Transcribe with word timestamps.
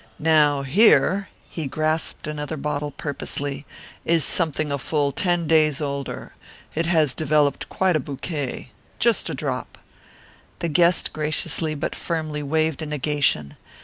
Now 0.17 0.63
here" 0.63 1.29
He 1.47 1.67
grasped 1.67 2.25
another 2.25 2.57
bottle 2.57 2.89
purposely 2.89 3.67
"is 4.03 4.25
something 4.25 4.71
a 4.71 4.79
full 4.79 5.11
ten 5.11 5.45
days 5.45 5.79
older. 5.79 6.33
It 6.73 6.87
has 6.87 7.13
developed 7.13 7.69
quite 7.69 7.95
a 7.95 7.99
bouquet. 7.99 8.71
Just 8.97 9.29
a 9.29 9.35
drop" 9.35 9.77
The 10.57 10.69
guest 10.69 11.13
graciously 11.13 11.77
yet 11.79 11.95
firmly 11.95 12.41
waved 12.41 12.81
a 12.81 12.87
negation. 12.87 13.57